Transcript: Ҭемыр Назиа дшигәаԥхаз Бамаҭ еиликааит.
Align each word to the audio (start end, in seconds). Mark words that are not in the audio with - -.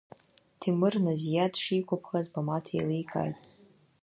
Ҭемыр 0.59 0.95
Назиа 1.05 1.45
дшигәаԥхаз 1.53 2.27
Бамаҭ 2.33 2.65
еиликааит. 2.75 3.37